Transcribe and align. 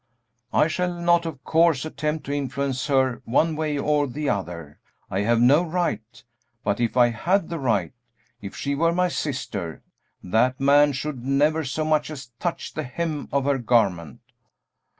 "I 0.51 0.67
shall 0.67 0.91
not, 0.99 1.27
of 1.27 1.43
course, 1.43 1.85
attempt 1.85 2.25
to 2.25 2.33
influence 2.33 2.87
her 2.87 3.21
one 3.25 3.55
way 3.55 3.77
or 3.77 4.07
the 4.07 4.29
other. 4.29 4.79
I 5.11 5.19
have 5.19 5.39
no 5.39 5.61
right; 5.61 6.23
but 6.63 6.79
if 6.79 6.97
I 6.97 7.09
had 7.09 7.49
the 7.49 7.59
right, 7.59 7.93
if 8.41 8.55
she 8.55 8.73
were 8.73 8.93
my 8.93 9.09
sister, 9.09 9.83
that 10.23 10.59
man 10.59 10.91
should 10.93 11.23
never 11.23 11.63
so 11.63 11.85
much 11.85 12.09
as 12.09 12.31
touch 12.39 12.73
the 12.73 12.81
hem 12.81 13.29
of 13.31 13.45
her 13.45 13.59
garment!" 13.59 14.21